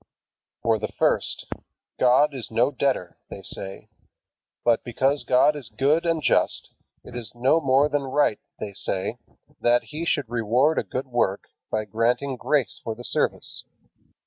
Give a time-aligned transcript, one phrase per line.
[0.63, 1.45] For the first,
[1.99, 3.87] God is no debtor, they say;
[4.65, 6.71] but because God is good and just,
[7.03, 9.19] it is no more than right (they say)
[9.59, 13.63] that He should reward a good work by granting grace for the service.